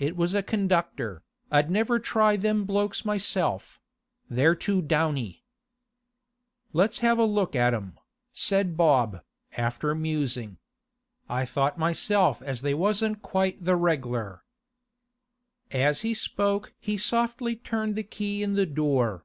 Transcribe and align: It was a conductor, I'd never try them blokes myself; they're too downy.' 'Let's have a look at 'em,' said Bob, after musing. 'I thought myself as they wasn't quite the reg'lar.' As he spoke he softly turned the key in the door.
It 0.00 0.16
was 0.16 0.34
a 0.34 0.42
conductor, 0.42 1.22
I'd 1.48 1.70
never 1.70 2.00
try 2.00 2.34
them 2.36 2.64
blokes 2.64 3.04
myself; 3.04 3.78
they're 4.28 4.56
too 4.56 4.82
downy.' 4.82 5.44
'Let's 6.72 6.98
have 7.06 7.18
a 7.20 7.24
look 7.24 7.54
at 7.54 7.72
'em,' 7.72 7.96
said 8.32 8.76
Bob, 8.76 9.22
after 9.56 9.94
musing. 9.94 10.58
'I 11.28 11.44
thought 11.44 11.78
myself 11.78 12.42
as 12.42 12.62
they 12.62 12.74
wasn't 12.74 13.22
quite 13.22 13.62
the 13.62 13.76
reg'lar.' 13.76 14.42
As 15.70 16.00
he 16.00 16.14
spoke 16.14 16.74
he 16.80 16.96
softly 16.98 17.54
turned 17.54 17.94
the 17.94 18.02
key 18.02 18.42
in 18.42 18.54
the 18.54 18.66
door. 18.66 19.24